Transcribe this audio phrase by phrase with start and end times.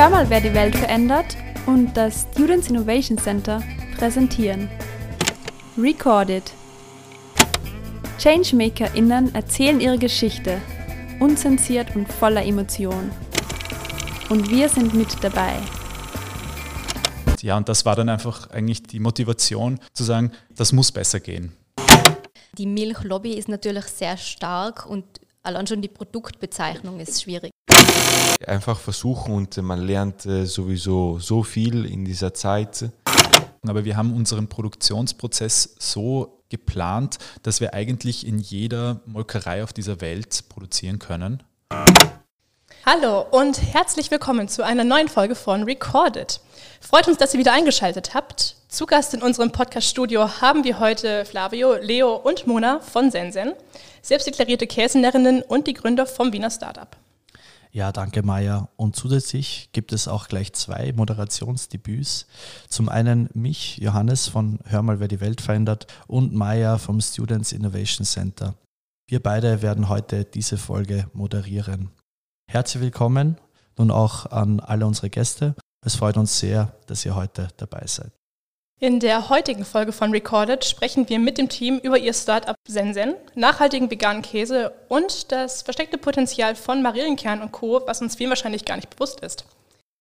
[0.00, 3.62] Hör mal, wer die Welt verändert und das Students Innovation Center
[3.98, 4.70] präsentieren.
[5.76, 6.42] Recorded.
[8.18, 10.58] ChangemakerInnen erzählen ihre Geschichte,
[11.20, 13.10] unzensiert und voller Emotion.
[14.30, 15.52] Und wir sind mit dabei.
[17.42, 21.52] Ja, und das war dann einfach eigentlich die Motivation zu sagen, das muss besser gehen.
[22.56, 25.04] Die Milchlobby ist natürlich sehr stark und
[25.42, 27.50] allein schon die Produktbezeichnung ist schwierig.
[28.46, 32.90] Einfach versuchen und man lernt äh, sowieso so viel in dieser Zeit.
[33.66, 40.00] Aber wir haben unseren Produktionsprozess so geplant, dass wir eigentlich in jeder Molkerei auf dieser
[40.00, 41.42] Welt produzieren können.
[42.86, 46.40] Hallo und herzlich willkommen zu einer neuen Folge von Recorded.
[46.80, 48.56] Freut uns, dass ihr wieder eingeschaltet habt.
[48.68, 53.52] Zu Gast in unserem Podcast-Studio haben wir heute Flavio, Leo und Mona von Sensen,
[54.00, 56.96] selbstdeklarierte Käsenerinnen und die Gründer vom Wiener Startup.
[57.72, 58.68] Ja, danke Maya.
[58.76, 62.26] Und zusätzlich gibt es auch gleich zwei Moderationsdebüts.
[62.68, 67.52] Zum einen mich, Johannes von Hör mal, wer die Welt verändert und Maya vom Students
[67.52, 68.54] Innovation Center.
[69.08, 71.90] Wir beide werden heute diese Folge moderieren.
[72.50, 73.36] Herzlich willkommen
[73.78, 75.54] nun auch an alle unsere Gäste.
[75.86, 78.19] Es freut uns sehr, dass ihr heute dabei seid.
[78.82, 83.14] In der heutigen Folge von Recorded sprechen wir mit dem Team über ihr Startup Sensen,
[83.34, 88.64] nachhaltigen veganen Käse und das versteckte Potenzial von Marillenkern und Co., was uns vielen wahrscheinlich
[88.64, 89.44] gar nicht bewusst ist.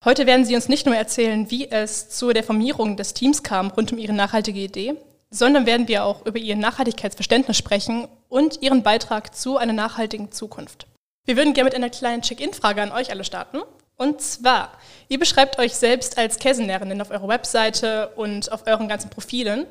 [0.05, 3.67] Heute werden sie uns nicht nur erzählen, wie es zu der Formierung des Teams kam
[3.67, 4.95] rund um ihre nachhaltige Idee,
[5.30, 10.88] sondern werden wir auch über ihr Nachhaltigkeitsverständnis sprechen und ihren Beitrag zu einer nachhaltigen Zukunft.
[11.25, 13.59] Wir würden gerne mit einer kleinen Check-in-Frage an euch alle starten.
[14.00, 14.72] Und zwar,
[15.09, 19.66] ihr beschreibt euch selbst als Käsenährerin auf eurer Webseite und auf euren ganzen Profilen.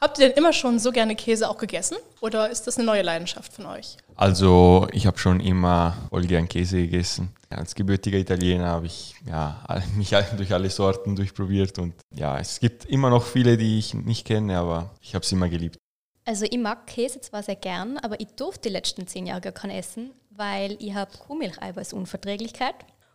[0.00, 3.02] Habt ihr denn immer schon so gerne Käse auch gegessen oder ist das eine neue
[3.02, 3.96] Leidenschaft von euch?
[4.16, 7.32] Also ich habe schon immer voll gern Käse gegessen.
[7.48, 9.64] Als gebürtiger Italiener habe ich ja,
[9.96, 14.26] mich durch alle Sorten durchprobiert und ja, es gibt immer noch viele, die ich nicht
[14.26, 15.76] kenne, aber ich habe es immer geliebt.
[16.24, 19.52] Also ich mag Käse zwar sehr gern, aber ich durfte die letzten zehn Jahre gar
[19.52, 22.74] keinen essen, weil ich habe Kuhmilcheiweißunverträglichkeit.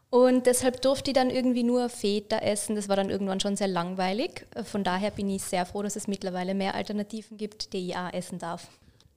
[0.10, 2.76] Und deshalb durfte ich dann irgendwie nur Feta essen.
[2.76, 4.46] Das war dann irgendwann schon sehr langweilig.
[4.64, 8.14] Von daher bin ich sehr froh, dass es mittlerweile mehr Alternativen gibt, die ich auch
[8.14, 8.70] essen darf.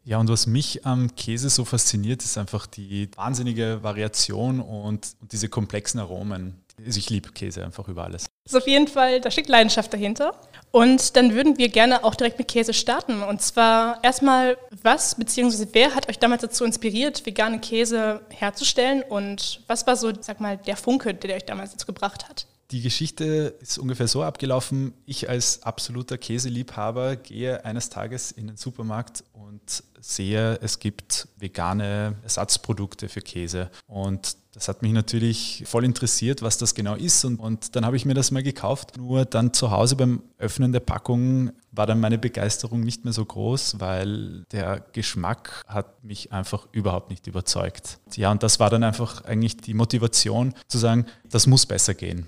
[0.05, 5.33] Ja, und was mich am Käse so fasziniert, ist einfach die wahnsinnige Variation und, und
[5.33, 6.55] diese komplexen Aromen.
[6.83, 8.27] Ich liebe Käse einfach über alles.
[8.49, 10.33] Ist auf jeden Fall, da steckt Leidenschaft dahinter.
[10.71, 13.23] Und dann würden wir gerne auch direkt mit Käse starten.
[13.23, 15.67] Und zwar erstmal, was bzw.
[15.73, 19.03] wer hat euch damals dazu inspiriert, vegane Käse herzustellen?
[19.03, 22.47] Und was war so, sag mal, der Funke, der euch damals dazu gebracht hat?
[22.71, 24.95] Die Geschichte ist ungefähr so abgelaufen.
[25.05, 32.17] Ich als absoluter Käseliebhaber gehe eines Tages in den Supermarkt und sehe, es gibt vegane
[32.23, 33.71] Ersatzprodukte für Käse.
[33.87, 37.25] Und das hat mich natürlich voll interessiert, was das genau ist.
[37.25, 38.97] Und, und dann habe ich mir das mal gekauft.
[38.97, 43.25] Nur dann zu Hause beim Öffnen der Packung war dann meine Begeisterung nicht mehr so
[43.25, 48.01] groß, weil der Geschmack hat mich einfach überhaupt nicht überzeugt.
[48.17, 52.27] Ja, und das war dann einfach eigentlich die Motivation zu sagen, das muss besser gehen.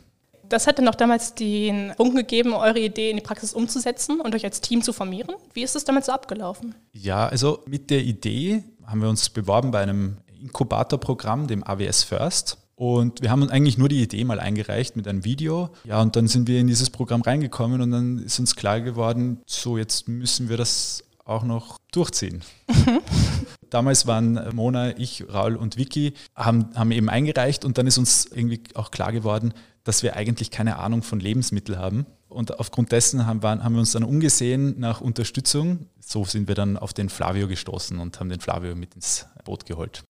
[0.49, 4.37] Das hat dann auch damals den Punkt gegeben, eure Idee in die Praxis umzusetzen und
[4.37, 5.35] euch als Team zu formieren.
[5.53, 6.77] Wie ist das damals so abgelaufen?
[6.93, 10.19] Ja, also mit der Idee haben wir uns beworben bei einem
[10.51, 12.59] Inkubatorprogramm, dem AWS First.
[12.75, 15.69] Und wir haben eigentlich nur die Idee mal eingereicht mit einem Video.
[15.85, 19.41] Ja, und dann sind wir in dieses Programm reingekommen und dann ist uns klar geworden,
[19.47, 22.43] so jetzt müssen wir das auch noch durchziehen.
[23.71, 28.25] Damals waren Mona, ich, Raul und Vicky, haben, haben eben eingereicht und dann ist uns
[28.25, 29.53] irgendwie auch klar geworden,
[29.85, 32.07] dass wir eigentlich keine Ahnung von Lebensmitteln haben.
[32.29, 35.87] Und aufgrund dessen haben, haben wir uns dann umgesehen nach Unterstützung.
[36.01, 39.67] So sind wir dann auf den Flavio gestoßen und haben den Flavio mit ins Boot
[39.67, 40.03] geholt.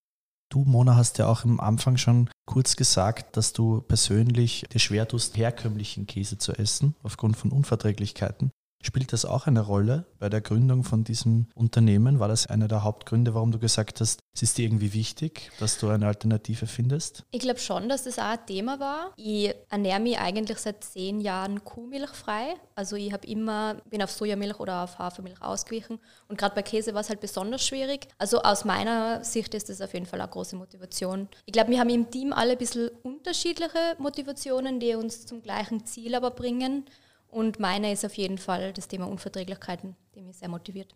[0.52, 5.06] Du, Mona, hast ja auch am Anfang schon kurz gesagt, dass du persönlich dir schwer
[5.06, 8.50] tust, herkömmlichen Käse zu essen, aufgrund von Unverträglichkeiten.
[8.82, 12.18] Spielt das auch eine Rolle bei der Gründung von diesem Unternehmen?
[12.18, 15.78] War das einer der Hauptgründe, warum du gesagt hast, es ist dir irgendwie wichtig, dass
[15.78, 17.24] du eine Alternative findest?
[17.30, 19.12] Ich glaube schon, dass das auch ein Thema war.
[19.18, 22.54] Ich ernähre mich eigentlich seit zehn Jahren kuhmilchfrei.
[22.74, 25.98] Also ich habe immer, bin auf Sojamilch oder auf Hafermilch ausgewichen.
[26.28, 28.08] Und gerade bei Käse war es halt besonders schwierig.
[28.16, 31.28] Also aus meiner Sicht ist das auf jeden Fall eine große Motivation.
[31.44, 35.84] Ich glaube, wir haben im Team alle ein bisschen unterschiedliche Motivationen, die uns zum gleichen
[35.84, 36.86] Ziel aber bringen.
[37.30, 40.94] Und meine ist auf jeden Fall das Thema Unverträglichkeiten, die mich sehr motiviert.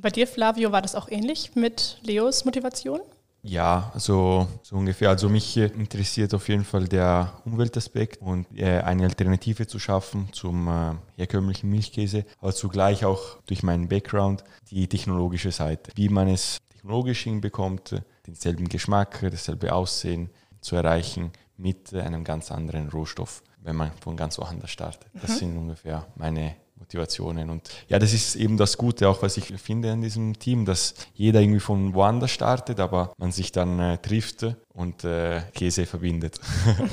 [0.00, 3.00] Bei dir, Flavio, war das auch ähnlich mit Leos Motivation?
[3.42, 5.10] Ja, also so ungefähr.
[5.10, 10.68] Also mich interessiert auf jeden Fall der Umweltaspekt und äh, eine Alternative zu schaffen zum
[10.68, 15.92] äh, herkömmlichen Milchkäse, aber zugleich auch durch meinen Background die technologische Seite.
[15.94, 20.30] Wie man es technologisch hinbekommt, denselben Geschmack, dasselbe Aussehen
[20.60, 25.08] zu erreichen mit einem ganz anderen Rohstoff, wenn man von ganz woanders startet.
[25.14, 25.36] Das mhm.
[25.36, 27.50] sind ungefähr meine Motivationen.
[27.50, 30.94] Und ja, das ist eben das Gute, auch was ich finde an diesem Team, dass
[31.14, 36.40] jeder irgendwie von woanders startet, aber man sich dann äh, trifft und äh, Käse verbindet.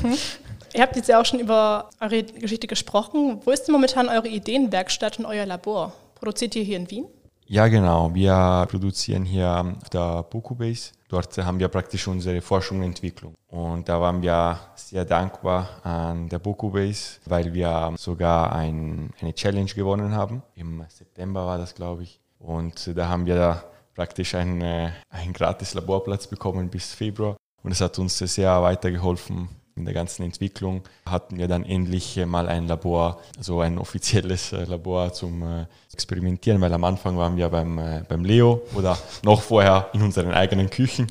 [0.02, 0.18] Mhm.
[0.74, 3.40] Ihr habt jetzt ja auch schon über eure Geschichte gesprochen.
[3.46, 5.94] Wo ist denn momentan eure Ideenwerkstatt und euer Labor?
[6.16, 7.06] Produziert ihr hier in Wien?
[7.48, 8.14] Ja, genau.
[8.14, 10.92] Wir produzieren hier auf der Base.
[11.08, 13.36] Dort haben wir praktisch unsere Forschung und Entwicklung.
[13.50, 19.72] Und da waren wir sehr dankbar an der Base, weil wir sogar ein, eine Challenge
[19.72, 20.42] gewonnen haben.
[20.56, 22.20] Im September war das, glaube ich.
[22.40, 23.64] Und da haben wir
[23.94, 27.38] praktisch einen, äh, einen gratis Laborplatz bekommen bis Februar.
[27.62, 32.48] Und es hat uns sehr weitergeholfen, in der ganzen Entwicklung hatten wir dann endlich mal
[32.48, 37.50] ein Labor, so ein offizielles äh, Labor zum äh, Experimentieren, weil am Anfang waren wir
[37.50, 41.08] beim, äh, beim Leo oder noch vorher in unseren eigenen Küchen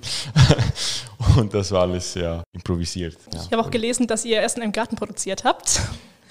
[1.37, 3.19] und das war alles sehr improvisiert.
[3.34, 3.40] Ja.
[3.43, 5.82] Ich habe auch gelesen, dass ihr Essen im Garten produziert habt.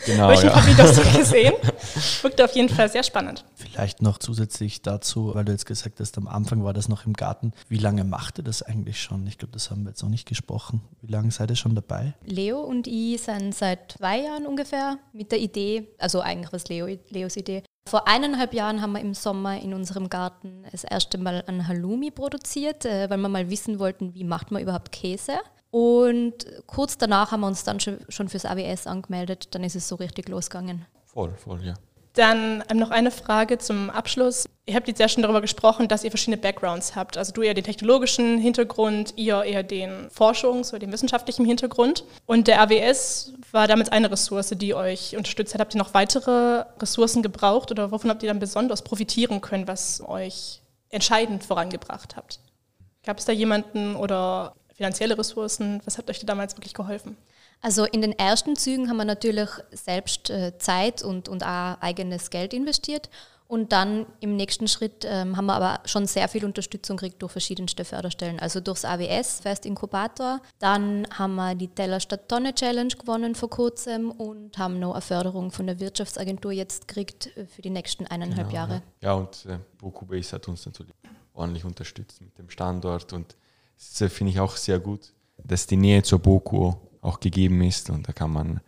[0.06, 0.56] Genau, Welchen ja.
[0.56, 1.54] habe ich das gesehen?
[2.22, 3.46] Wirkt auf jeden Fall sehr spannend.
[3.56, 7.14] Vielleicht noch zusätzlich dazu, weil du jetzt gesagt hast, am Anfang war das noch im
[7.14, 7.54] Garten.
[7.70, 9.26] Wie lange macht ihr das eigentlich schon?
[9.28, 10.82] Ich glaube, das haben wir jetzt noch nicht gesprochen.
[11.02, 12.14] Wie lange seid ihr schon dabei?
[12.26, 16.88] Leo und ich sind seit zwei Jahren ungefähr mit der Idee, also eigentlich was Leo,
[17.10, 17.64] Leos Idee.
[17.88, 22.12] Vor eineinhalb Jahren haben wir im Sommer in unserem Garten das erste Mal ein Halloumi
[22.12, 25.34] produziert, äh, weil wir mal wissen wollten, wie macht man überhaupt Käse.
[25.74, 29.48] Und kurz danach haben wir uns dann schon fürs AWS angemeldet.
[29.56, 30.86] Dann ist es so richtig losgegangen.
[31.04, 31.74] Voll, voll, ja.
[32.14, 34.48] Dann ähm, noch eine Frage zum Abschluss.
[34.68, 37.18] Ihr habt jetzt ja schon darüber gesprochen, dass ihr verschiedene Backgrounds habt.
[37.18, 42.06] Also du eher den technologischen Hintergrund, ihr eher den Forschungs- oder den wissenschaftlichen Hintergrund.
[42.28, 45.62] Und der AWS war damit eine Ressource, die euch unterstützt hat.
[45.62, 50.04] Habt ihr noch weitere Ressourcen gebraucht oder wovon habt ihr dann besonders profitieren können, was
[50.08, 52.40] euch entscheidend vorangebracht habt?
[53.04, 54.54] Gab es da jemanden oder
[54.84, 55.82] finanzielle Ressourcen?
[55.86, 57.16] Was hat euch da damals wirklich geholfen?
[57.62, 62.30] Also in den ersten Zügen haben wir natürlich selbst äh, Zeit und, und auch eigenes
[62.30, 63.10] Geld investiert.
[63.48, 67.32] Und dann im nächsten Schritt ähm, haben wir aber schon sehr viel Unterstützung gekriegt durch
[67.32, 68.40] verschiedenste Förderstellen.
[68.40, 70.42] Also durchs AWS, Fest Inkubator.
[70.60, 75.02] Dann haben wir die Teller statt Tonne Challenge gewonnen vor kurzem und haben noch eine
[75.02, 78.82] Förderung von der Wirtschaftsagentur jetzt gekriegt äh, für die nächsten eineinhalb genau, Jahre.
[79.00, 80.94] Ja, ja und äh, Bokubase hat uns natürlich
[81.34, 83.36] ordentlich unterstützt mit dem Standort und
[83.78, 88.08] das finde ich auch sehr gut, dass die Nähe zur Boku auch gegeben ist und
[88.08, 88.62] da kann man,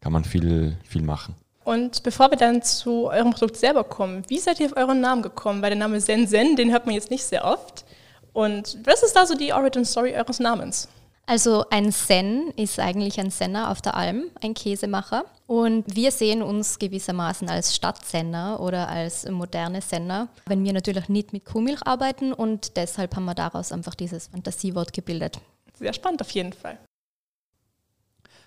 [0.00, 1.34] kann man viel, viel machen.
[1.64, 5.22] Und bevor wir dann zu eurem Produkt selber kommen, wie seid ihr auf euren Namen
[5.22, 5.62] gekommen?
[5.62, 7.84] Weil der Name Zen Zen, den hört man jetzt nicht sehr oft.
[8.32, 10.88] Und was ist da so die Origin Story eures Namens?
[11.26, 15.24] Also ein Zen ist eigentlich ein Senner auf der Alm, ein Käsemacher.
[15.50, 21.32] Und wir sehen uns gewissermaßen als Stadtsenner oder als moderne Senner, wenn wir natürlich nicht
[21.32, 25.40] mit Kuhmilch arbeiten und deshalb haben wir daraus einfach dieses Fantasiewort gebildet.
[25.74, 26.78] Sehr spannend auf jeden Fall.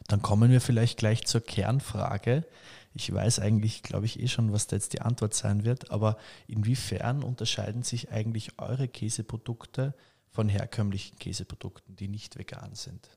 [0.08, 2.46] Dann kommen wir vielleicht gleich zur Kernfrage.
[2.94, 6.16] Ich weiß eigentlich, glaube ich, eh schon, was da jetzt die Antwort sein wird, aber
[6.48, 9.94] inwiefern unterscheiden sich eigentlich eure Käseprodukte
[10.30, 13.10] von herkömmlichen Käseprodukten, die nicht vegan sind?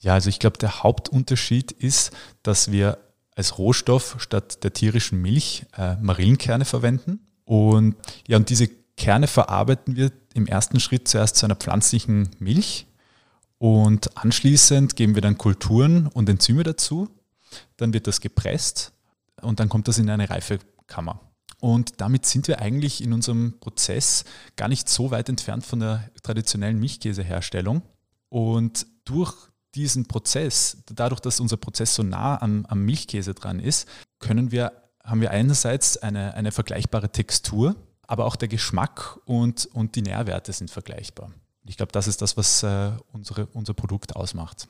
[0.00, 2.12] Ja, also ich glaube, der Hauptunterschied ist,
[2.42, 2.98] dass wir
[3.40, 7.26] als Rohstoff statt der tierischen Milch äh, Marillenkerne verwenden.
[7.44, 7.96] Und
[8.28, 12.86] ja, und diese Kerne verarbeiten wir im ersten Schritt zuerst zu einer pflanzlichen Milch
[13.60, 17.10] und anschließend geben wir dann Kulturen und Enzyme dazu.
[17.76, 18.94] Dann wird das gepresst
[19.42, 21.20] und dann kommt das in eine Reifekammer.
[21.60, 24.24] Und damit sind wir eigentlich in unserem Prozess
[24.56, 27.82] gar nicht so weit entfernt von der traditionellen Milchkäseherstellung.
[28.30, 33.88] Und durch diesen Prozess, dadurch, dass unser Prozess so nah am, am Milchkäse dran ist,
[34.18, 34.72] können wir,
[35.04, 40.52] haben wir einerseits eine, eine vergleichbare Textur, aber auch der Geschmack und, und die Nährwerte
[40.52, 41.32] sind vergleichbar.
[41.70, 44.66] Ich glaube, das ist das, was äh, unsere, unser Produkt ausmacht.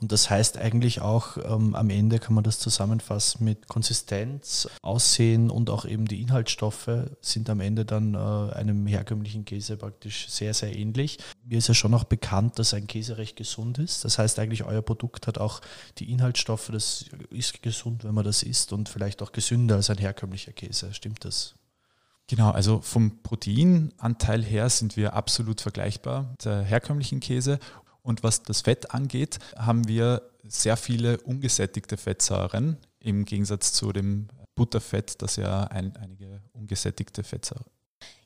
[0.00, 5.50] Und das heißt eigentlich auch, ähm, am Ende kann man das zusammenfassen mit Konsistenz, Aussehen
[5.50, 10.52] und auch eben die Inhaltsstoffe sind am Ende dann äh, einem herkömmlichen Käse praktisch sehr,
[10.52, 11.18] sehr ähnlich.
[11.44, 14.04] Mir ist ja schon auch bekannt, dass ein Käse recht gesund ist.
[14.04, 15.60] Das heißt eigentlich, euer Produkt hat auch
[15.98, 19.98] die Inhaltsstoffe, das ist gesund, wenn man das isst und vielleicht auch gesünder als ein
[19.98, 20.92] herkömmlicher Käse.
[20.92, 21.54] Stimmt das?
[22.32, 27.58] Genau, also vom Proteinanteil her sind wir absolut vergleichbar mit der herkömmlichen Käse.
[28.00, 34.28] Und was das Fett angeht, haben wir sehr viele ungesättigte Fettsäuren im Gegensatz zu dem
[34.54, 37.66] Butterfett, das ja ein, einige ungesättigte Fettsäuren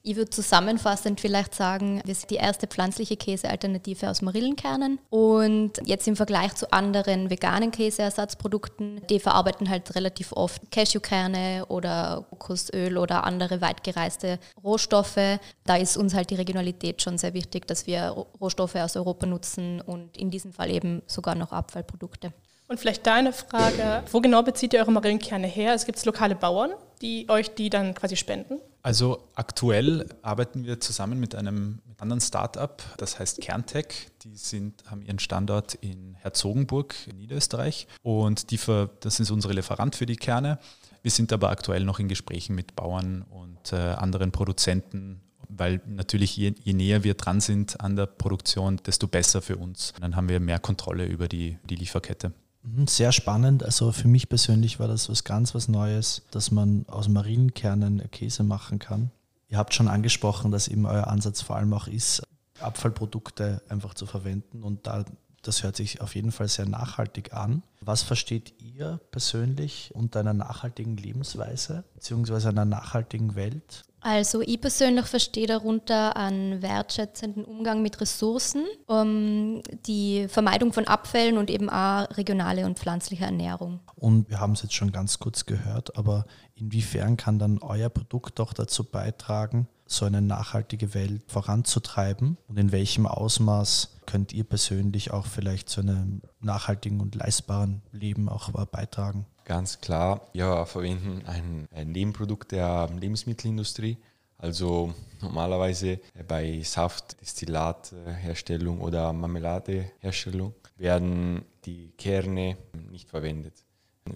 [0.09, 6.07] Ich würde zusammenfassend vielleicht sagen, wir sind die erste pflanzliche Käsealternative aus Marillenkernen und jetzt
[6.07, 13.25] im Vergleich zu anderen veganen Käseersatzprodukten, die verarbeiten halt relativ oft Cashewkerne oder Kokosöl oder
[13.25, 15.41] andere weitgereiste Rohstoffe.
[15.65, 19.81] Da ist uns halt die Regionalität schon sehr wichtig, dass wir Rohstoffe aus Europa nutzen
[19.81, 22.33] und in diesem Fall eben sogar noch Abfallprodukte.
[22.69, 25.75] Und vielleicht deine Frage, wo genau bezieht ihr eure Marillenkerne her?
[25.75, 28.59] Es gibt lokale Bauern, die euch die dann quasi spenden?
[28.83, 34.11] Also aktuell arbeiten wir zusammen mit einem anderen Startup, das heißt Kerntech.
[34.23, 39.55] Die sind, haben ihren Standort in Herzogenburg in Niederösterreich und die für, das ist unsere
[39.55, 40.59] Lieferant für die Kerne.
[41.03, 46.37] Wir sind aber aktuell noch in Gesprächen mit Bauern und äh, anderen Produzenten, weil natürlich
[46.37, 49.95] je, je, näher wir dran sind an der Produktion, desto besser für uns.
[50.01, 52.33] Dann haben wir mehr Kontrolle über die, die Lieferkette.
[52.67, 53.63] Mhm, sehr spannend.
[53.63, 58.43] Also für mich persönlich war das was ganz was Neues, dass man aus Marienkernen Käse
[58.43, 59.11] machen kann.
[59.49, 62.23] Ihr habt schon angesprochen, dass eben euer Ansatz vor allem auch ist,
[62.59, 65.05] Abfallprodukte einfach zu verwenden und da
[65.43, 67.63] das hört sich auf jeden Fall sehr nachhaltig an.
[67.81, 72.49] Was versteht ihr persönlich unter einer nachhaltigen Lebensweise bzw.
[72.49, 73.85] einer nachhaltigen Welt?
[74.09, 81.39] Also ich persönlich verstehe darunter einen wertschätzenden Umgang mit Ressourcen, um die Vermeidung von Abfällen
[81.39, 83.81] und eben auch regionale und pflanzliche Ernährung.
[83.97, 88.39] Und wir haben es jetzt schon ganz kurz gehört, aber inwiefern kann dann euer Produkt
[88.39, 92.37] auch dazu beitragen, so eine nachhaltige Welt voranzutreiben?
[92.47, 98.29] Und in welchem Ausmaß könnt ihr persönlich auch vielleicht zu einem nachhaltigen und leistbaren Leben
[98.29, 99.27] auch beitragen?
[99.47, 103.97] Ganz klar, wir verwenden ein, ein Nebenprodukt der Lebensmittelindustrie.
[104.39, 112.57] Also normalerweise bei Saft, Destillatherstellung oder Marmeladeherstellung werden die Kerne
[112.91, 113.55] nicht verwendet.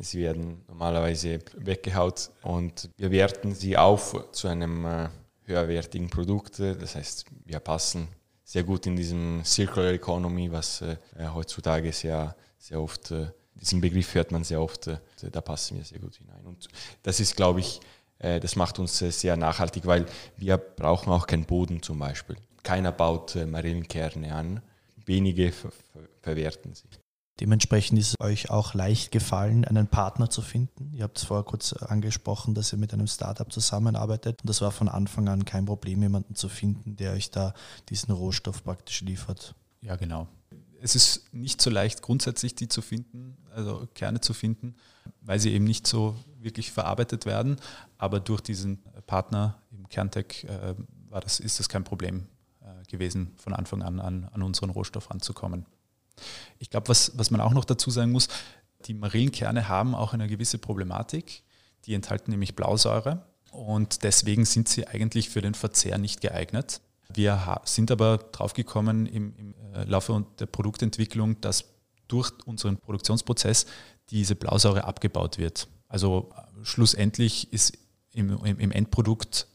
[0.00, 5.08] Sie werden normalerweise weggehaut und wir werten sie auf zu einem äh,
[5.44, 6.58] höherwertigen Produkt.
[6.58, 8.08] Das heißt, wir passen
[8.42, 10.96] sehr gut in diesem Circular Economy, was äh,
[11.32, 13.28] heutzutage sehr, sehr oft äh,
[13.61, 14.99] diesen Begriff hört man sehr oft, äh,
[15.31, 16.45] da passen wir sehr gut hinein.
[16.45, 16.69] Und
[17.02, 17.81] das ist, glaube ich,
[18.19, 22.37] äh, das macht uns äh, sehr nachhaltig, weil wir brauchen auch keinen Boden zum Beispiel.
[22.62, 24.62] Keiner baut Marillenkerne an,
[25.07, 25.73] wenige ver
[26.21, 26.85] verwerten sie.
[27.40, 30.93] Dementsprechend ist es euch auch leicht gefallen, einen Partner zu finden.
[30.93, 34.43] Ihr habt es vorher kurz angesprochen, dass ihr mit einem Startup zusammenarbeitet.
[34.43, 37.55] Und das war von Anfang an kein Problem, jemanden zu finden, der euch da
[37.88, 39.55] diesen Rohstoff praktisch liefert.
[39.81, 40.29] Ja, genau
[40.82, 44.75] es ist nicht so leicht, grundsätzlich die zu finden, also Kerne zu finden,
[45.20, 47.56] weil sie eben nicht so wirklich verarbeitet werden.
[47.99, 50.75] Aber durch diesen Partner im Kerntech äh,
[51.20, 52.26] das, ist das kein Problem
[52.62, 55.66] äh, gewesen, von Anfang an, an an unseren Rohstoff ranzukommen.
[56.58, 58.28] Ich glaube, was, was man auch noch dazu sagen muss,
[58.87, 61.42] die Marillenkerne haben auch eine gewisse Problematik.
[61.87, 66.80] Die enthalten nämlich Blausäure und deswegen sind sie eigentlich für den Verzehr nicht geeignet.
[67.14, 71.64] Wir sind aber draufgekommen im, im äh, Laufe der Produktentwicklung, dass
[72.09, 73.67] durch unseren Produktionsprozess
[74.11, 75.69] diese Blausäure abgebaut wird.
[75.88, 77.79] Also äh, schlussendlich ist
[78.12, 79.47] im, im, Endprodukt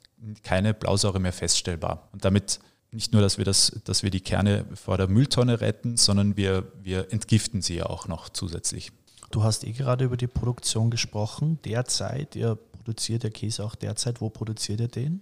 [0.44, 2.10] keine Blausäure mehr feststellbar.
[2.14, 2.60] Und damit
[2.92, 6.72] nicht nur, dass wir, das, dass wir die Kerne vor der Mülltonne retten, sondern wir,
[6.82, 8.92] wir entgiften sie ja auch noch zusätzlich.
[9.32, 11.60] Du hast eh gerade über die Produktion gesprochen.
[11.66, 14.22] Derzeit, ihr produziert der Käse auch derzeit.
[14.22, 15.22] Wo produziert ihr den?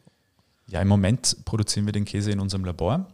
[0.73, 3.05] Ja, im Moment produzieren wir den Käse in unserem Labor.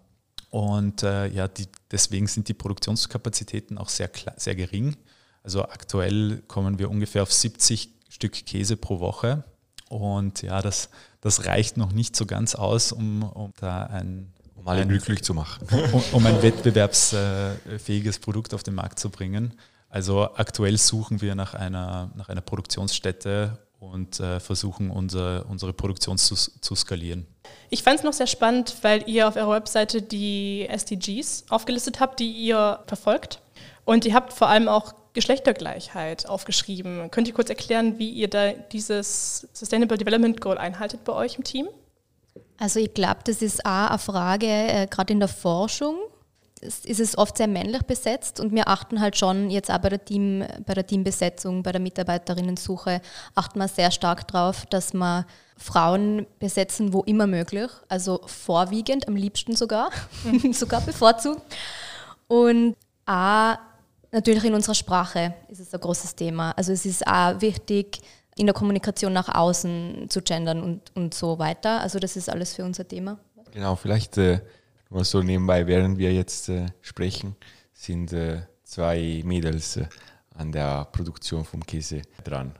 [0.49, 4.95] Und äh, ja, die, deswegen sind die Produktionskapazitäten auch sehr, sehr gering.
[5.43, 9.43] Also aktuell kommen wir ungefähr auf 70 Stück Käse pro Woche.
[9.89, 10.89] Und ja, das,
[11.19, 15.21] das reicht noch nicht so ganz aus, um, um da ein, um alle ein, glücklich
[15.21, 15.67] zu machen.
[15.91, 19.53] Um, um ein wettbewerbsfähiges Produkt auf den Markt zu bringen.
[19.89, 26.17] Also aktuell suchen wir nach einer, nach einer Produktionsstätte und äh, versuchen, unser, unsere Produktion
[26.17, 27.25] zu, zu skalieren.
[27.69, 32.19] Ich fand es noch sehr spannend, weil ihr auf eurer Webseite die SDGs aufgelistet habt,
[32.19, 33.41] die ihr verfolgt.
[33.85, 37.09] Und ihr habt vor allem auch Geschlechtergleichheit aufgeschrieben.
[37.11, 41.43] Könnt ihr kurz erklären, wie ihr da dieses Sustainable Development Goal einhaltet bei euch im
[41.43, 41.67] Team?
[42.57, 45.95] Also ich glaube, das ist auch eine Frage, äh, gerade in der Forschung,
[46.61, 50.03] ist es oft sehr männlich besetzt und wir achten halt schon jetzt auch bei der,
[50.03, 53.01] Team, bei der Teambesetzung, bei der Mitarbeiterinnensuche,
[53.35, 55.25] achten wir sehr stark darauf, dass wir
[55.57, 59.89] Frauen besetzen, wo immer möglich, also vorwiegend, am liebsten sogar,
[60.51, 61.41] sogar bevorzugt.
[62.27, 62.75] Und
[63.05, 63.57] auch
[64.11, 66.51] natürlich in unserer Sprache ist es ein großes Thema.
[66.51, 67.99] Also es ist auch wichtig,
[68.37, 71.81] in der Kommunikation nach außen zu gendern und, und so weiter.
[71.81, 73.19] Also das ist alles für unser Thema.
[73.51, 74.39] Genau, vielleicht äh,
[74.89, 77.35] nur so nebenbei, während wir jetzt äh, sprechen,
[77.73, 79.85] sind äh, zwei Mädels äh,
[80.35, 82.53] an der Produktion vom Käse dran.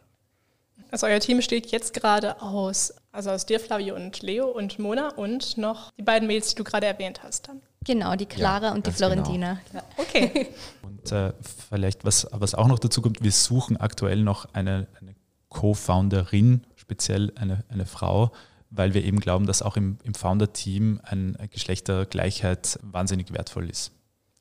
[0.92, 5.10] Also euer Team besteht jetzt gerade aus Also aus dir, Flavio und Leo und Mona
[5.10, 7.48] und noch die beiden Mädels, die du gerade erwähnt hast.
[7.48, 7.62] Dann.
[7.86, 8.98] Genau, die Clara Ja, und die genau.
[8.98, 9.60] Florentina.
[9.74, 9.84] Ja.
[9.98, 10.48] Okay.
[10.84, 11.32] Und äh,
[11.70, 15.16] vielleicht, was, was auch noch dazu kommt, wir suchen aktuell noch eine, eine
[15.48, 18.32] Co-Founderin, speziell eine, eine Frau,
[18.70, 23.92] weil wir eben glauben, dass auch im, im Founder-Team eine Geschlechtergleichheit wahnsinnig wertvoll ist.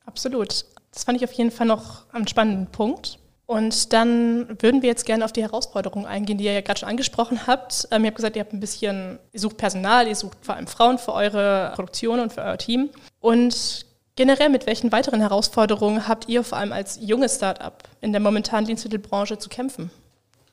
[0.05, 0.65] Absolut.
[0.91, 3.19] Das fand ich auf jeden Fall noch einen spannenden Punkt.
[3.45, 6.89] Und dann würden wir jetzt gerne auf die Herausforderungen eingehen, die ihr ja gerade schon
[6.89, 7.87] angesprochen habt.
[7.89, 10.67] Ähm, ihr habt gesagt, ihr habt ein bisschen, ihr sucht Personal, ihr sucht vor allem
[10.67, 12.91] Frauen für eure Produktion und für euer Team.
[13.19, 18.21] Und generell, mit welchen weiteren Herausforderungen habt ihr vor allem als junges Start-up in der
[18.21, 19.89] momentanen Lebensmittelbranche zu kämpfen?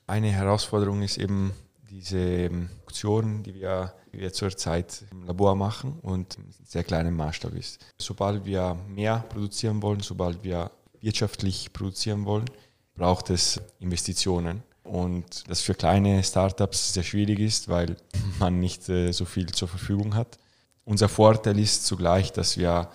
[0.06, 1.52] Eine Herausforderung ist eben
[1.96, 7.16] diese ähm, Produktion, die wir, die wir zurzeit im Labor machen und in sehr kleinem
[7.16, 7.84] Maßstab ist.
[7.98, 12.44] Sobald wir mehr produzieren wollen, sobald wir wirtschaftlich produzieren wollen,
[12.94, 14.62] braucht es Investitionen.
[14.82, 17.96] Und das für kleine Startups sehr schwierig ist, weil
[18.38, 20.38] man nicht äh, so viel zur Verfügung hat.
[20.84, 22.90] Unser Vorteil ist zugleich, dass wir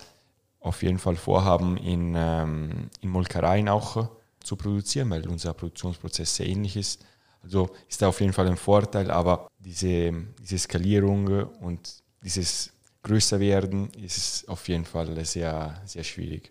[0.60, 4.08] auf jeden Fall vorhaben, in, ähm, in Molkereien auch äh,
[4.44, 7.04] zu produzieren, weil unser Produktionsprozess sehr ähnlich ist.
[7.44, 12.72] Also ist da auf jeden Fall ein Vorteil, aber diese, diese Skalierung und dieses
[13.04, 16.50] Größerwerden ist auf jeden Fall sehr, sehr schwierig.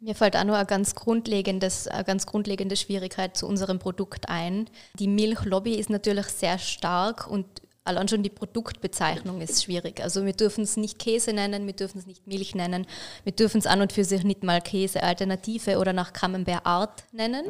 [0.00, 4.68] Mir fällt auch noch eine ganz, grundlegendes, eine ganz grundlegende Schwierigkeit zu unserem Produkt ein.
[4.98, 7.46] Die Milchlobby ist natürlich sehr stark und
[7.84, 10.02] allein schon die Produktbezeichnung ist schwierig.
[10.02, 12.86] Also wir dürfen es nicht Käse nennen, wir dürfen es nicht Milch nennen,
[13.22, 17.46] wir dürfen es an und für sich nicht mal Käse-Alternative oder nach Camembert-Art nennen.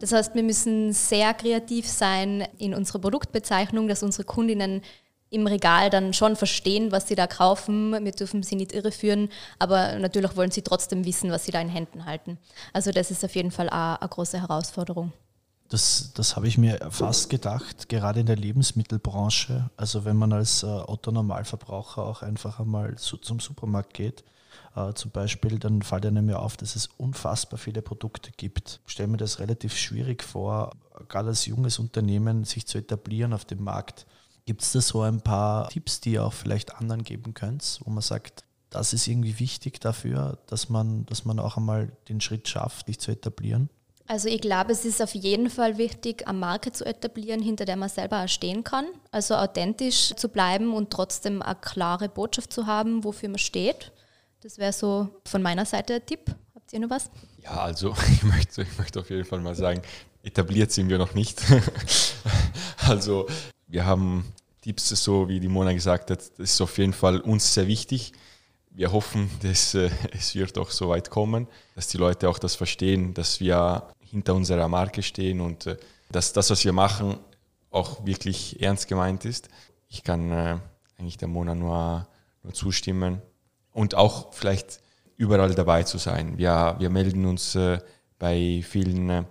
[0.00, 4.82] Das heißt, wir müssen sehr kreativ sein in unserer Produktbezeichnung, dass unsere Kundinnen
[5.30, 7.92] im Regal dann schon verstehen, was sie da kaufen.
[8.04, 9.28] Wir dürfen sie nicht irreführen,
[9.58, 12.38] aber natürlich wollen sie trotzdem wissen, was sie da in Händen halten.
[12.72, 15.12] Also das ist auf jeden Fall eine große Herausforderung.
[15.68, 19.68] Das, das habe ich mir fast gedacht, gerade in der Lebensmittelbranche.
[19.76, 24.24] Also wenn man als äh, Otto-Normalverbraucher auch einfach einmal zu, zum Supermarkt geht,
[24.78, 28.80] äh, zum Beispiel, dann fällt einem ja auf, dass es unfassbar viele Produkte gibt.
[28.86, 30.72] Ich stelle mir das relativ schwierig vor,
[31.08, 34.06] gerade als junges Unternehmen sich zu etablieren auf dem Markt.
[34.46, 37.90] Gibt es da so ein paar Tipps, die ihr auch vielleicht anderen geben könnt, wo
[37.90, 42.48] man sagt, das ist irgendwie wichtig dafür, dass man, dass man auch einmal den Schritt
[42.48, 43.70] schafft, sich zu etablieren?
[44.06, 47.76] Also ich glaube, es ist auf jeden Fall wichtig, eine Marke zu etablieren, hinter der
[47.76, 48.86] man selber auch stehen kann.
[49.10, 53.92] Also authentisch zu bleiben und trotzdem eine klare Botschaft zu haben, wofür man steht.
[54.40, 56.32] Das wäre so von meiner Seite ein Tipp.
[56.54, 57.10] Habt ihr noch was?
[57.42, 59.82] Ja, also ich möchte, ich möchte auf jeden Fall mal sagen,
[60.22, 61.42] etabliert sind wir noch nicht.
[62.86, 63.26] also
[63.66, 67.52] wir haben Tipps, so wie die Mona gesagt hat, das ist auf jeden Fall uns
[67.52, 68.12] sehr wichtig.
[68.70, 72.54] Wir hoffen, dass äh, es wird auch so weit kommen, dass die Leute auch das
[72.54, 75.76] verstehen, dass wir hinter unserer Marke stehen und äh,
[76.10, 77.18] dass das, was wir machen,
[77.70, 79.48] auch wirklich ernst gemeint ist.
[79.88, 80.58] Ich kann äh,
[80.96, 82.06] eigentlich der Mona nur,
[82.44, 83.20] nur zustimmen
[83.78, 84.80] und auch vielleicht
[85.16, 86.36] überall dabei zu sein.
[86.36, 87.78] Wir, wir melden uns äh,
[88.18, 89.24] bei vielen äh,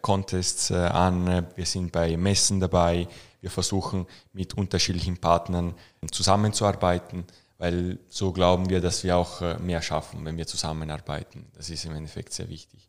[0.00, 3.06] Contests äh, an, wir sind bei Messen dabei,
[3.42, 5.74] wir versuchen mit unterschiedlichen Partnern
[6.10, 7.24] zusammenzuarbeiten,
[7.58, 11.44] weil so glauben wir, dass wir auch äh, mehr schaffen, wenn wir zusammenarbeiten.
[11.54, 12.88] Das ist im Endeffekt sehr wichtig,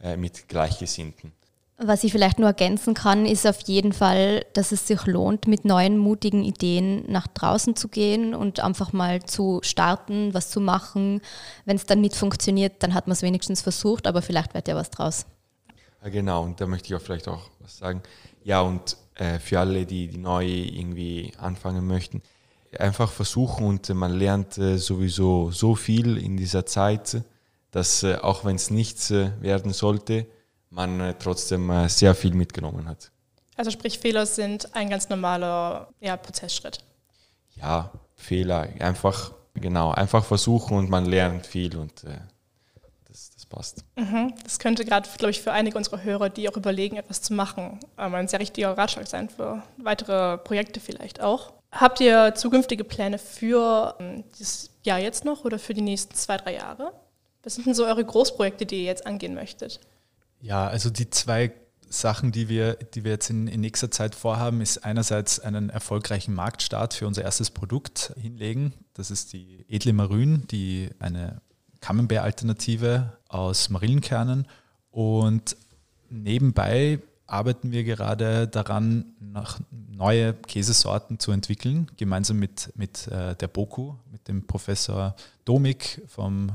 [0.00, 1.30] äh, mit Gleichgesinnten.
[1.76, 5.64] Was ich vielleicht nur ergänzen kann, ist auf jeden Fall, dass es sich lohnt, mit
[5.64, 11.20] neuen, mutigen Ideen nach draußen zu gehen und einfach mal zu starten, was zu machen.
[11.64, 14.76] Wenn es dann nicht funktioniert, dann hat man es wenigstens versucht, aber vielleicht wird ja
[14.76, 15.26] was draus.
[16.04, 18.02] Genau, und da möchte ich auch vielleicht auch was sagen.
[18.44, 22.22] Ja, und äh, für alle, die, die neu irgendwie anfangen möchten,
[22.78, 27.22] einfach versuchen und äh, man lernt äh, sowieso so viel in dieser Zeit,
[27.72, 30.26] dass äh, auch wenn es nichts äh, werden sollte,
[30.74, 33.10] man äh, trotzdem äh, sehr viel mitgenommen hat.
[33.56, 36.78] Also sprich, Fehler sind ein ganz normaler ja, Prozessschritt.
[37.54, 42.18] Ja, Fehler, einfach, genau, einfach versuchen und man lernt viel und äh,
[43.06, 43.84] das, das passt.
[43.96, 44.34] Mhm.
[44.42, 47.78] Das könnte gerade, glaube ich, für einige unserer Hörer, die auch überlegen, etwas zu machen,
[47.96, 51.52] ähm, ein sehr richtiger Ratschlag sein für weitere Projekte vielleicht auch.
[51.70, 56.36] Habt ihr zukünftige Pläne für ähm, dieses Jahr jetzt noch oder für die nächsten zwei,
[56.36, 56.92] drei Jahre?
[57.44, 59.80] Was sind denn so eure Großprojekte, die ihr jetzt angehen möchtet?
[60.44, 61.52] Ja, also die zwei
[61.88, 66.34] Sachen, die wir, die wir jetzt in, in nächster Zeit vorhaben, ist einerseits einen erfolgreichen
[66.34, 68.74] Marktstart für unser erstes Produkt hinlegen.
[68.92, 71.40] Das ist die edle Marün, die eine
[71.80, 74.46] Camembert-Alternative aus Marillenkernen.
[74.90, 75.56] Und
[76.10, 83.48] nebenbei arbeiten wir gerade daran, nach neue Käsesorten zu entwickeln, gemeinsam mit, mit äh, der
[83.48, 86.52] BOKU, mit dem Professor Domik vom äh,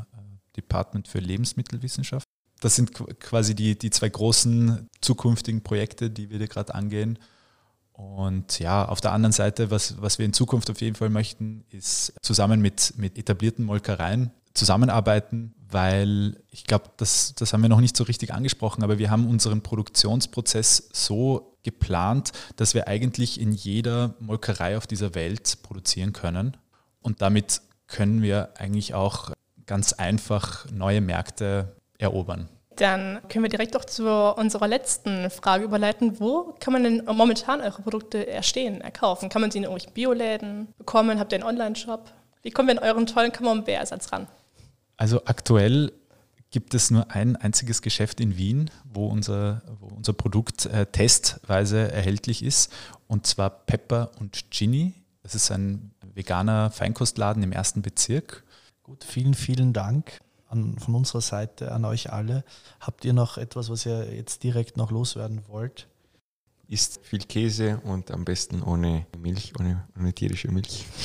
[0.56, 2.29] Department für Lebensmittelwissenschaft.
[2.60, 7.20] Das sind qu- quasi die, die zwei großen zukünftigen Projekte, die wir gerade angehen.
[7.94, 11.66] Und ja, auf der anderen Seite, was, was wir in Zukunft auf jeden Fall möchten,
[11.70, 17.82] ist zusammen mit, mit etablierten Molkereien zusammenarbeiten, weil ich glaube, das, das haben wir noch
[17.82, 23.52] nicht so richtig angesprochen, aber wir haben unseren Produktionsprozess so geplant, dass wir eigentlich in
[23.52, 26.56] jeder Molkerei auf dieser Welt produzieren können.
[27.02, 29.32] Und damit können wir eigentlich auch
[29.66, 32.50] ganz einfach neue Märkte erobern.
[32.78, 36.20] Dann können wir direkt auch zu unserer letzten Frage überleiten.
[36.20, 39.28] Wo kann man denn momentan eure Produkte erstehen, erkaufen?
[39.28, 41.20] Kann man sie in irgendwelchen Bioläden bekommen?
[41.20, 42.12] Habt ihr einen Online-Shop?
[42.42, 44.28] Wie kommen wir an euren tollen Camembert-Ersatz ran?
[44.96, 45.92] Also aktuell
[46.52, 51.92] gibt es nur ein einziges Geschäft in Wien, wo unser, wo unser Produkt äh, testweise
[51.92, 52.72] erhältlich ist,
[53.08, 54.94] und zwar Pepper und Ginny.
[55.22, 58.46] Das ist ein veganer Feinkostladen im ersten Bezirk.
[58.84, 62.44] Gut, vielen, vielen Dank an, von unserer Seite an euch alle.
[62.80, 65.88] Habt ihr noch etwas, was ihr jetzt direkt noch loswerden wollt?
[66.68, 70.86] Ist viel Käse und am besten ohne Milch, ohne, ohne tierische Milch.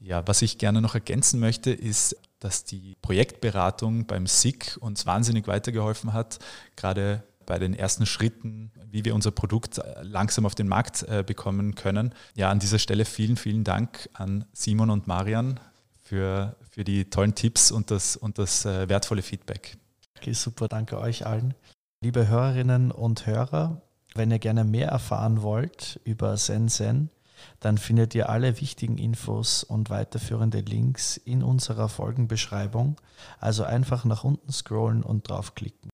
[0.00, 5.46] Ja, was ich gerne noch ergänzen möchte, ist, dass die Projektberatung beim SIG uns wahnsinnig
[5.46, 6.40] weitergeholfen hat,
[6.76, 11.74] gerade bei den ersten Schritten, wie wir unser Produkt langsam auf den Markt äh, bekommen
[11.74, 12.14] können.
[12.34, 15.58] Ja, an dieser Stelle vielen, vielen Dank an Simon und Marian
[16.04, 19.76] für, für die tollen Tipps und das, und das äh, wertvolle Feedback.
[20.16, 21.54] Okay, super, danke euch allen.
[22.02, 23.82] Liebe Hörerinnen und Hörer,
[24.14, 27.10] wenn ihr gerne mehr erfahren wollt über Sensen,
[27.60, 33.00] dann findet ihr alle wichtigen Infos und weiterführende Links in unserer Folgenbeschreibung.
[33.40, 35.90] Also einfach nach unten scrollen und draufklicken.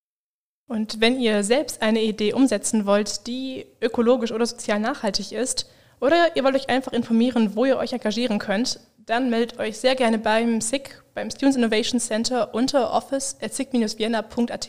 [0.68, 5.66] Und wenn ihr selbst eine Idee umsetzen wollt, die ökologisch oder sozial nachhaltig ist,
[6.00, 9.96] oder ihr wollt euch einfach informieren, wo ihr euch engagieren könnt, dann meldet euch sehr
[9.96, 14.68] gerne beim SIG, beim Students Innovation Center unter office at sig-vienna.at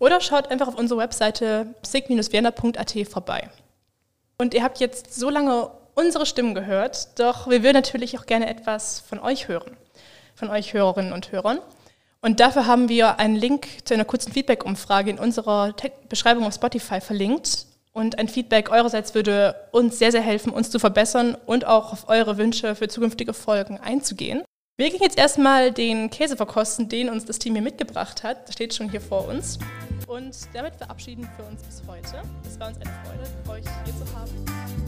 [0.00, 3.50] oder schaut einfach auf unsere Webseite sig-vienna.at vorbei.
[4.38, 8.48] Und ihr habt jetzt so lange unsere Stimmen gehört, doch wir würden natürlich auch gerne
[8.48, 9.76] etwas von euch hören,
[10.34, 11.58] von euch Hörerinnen und Hörern.
[12.22, 15.74] Und dafür haben wir einen Link zu einer kurzen Feedback-Umfrage in unserer
[16.08, 17.66] Beschreibung auf Spotify verlinkt.
[17.94, 22.08] Und ein Feedback eurerseits würde uns sehr, sehr helfen, uns zu verbessern und auch auf
[22.08, 24.42] eure Wünsche für zukünftige Folgen einzugehen.
[24.78, 28.48] Wir gehen jetzt erstmal den Käse verkosten, den uns das Team hier mitgebracht hat.
[28.48, 29.58] Der steht schon hier vor uns.
[30.06, 32.22] Und damit verabschieden wir uns bis heute.
[32.46, 34.81] Es war uns eine Freude, euch hier zu haben.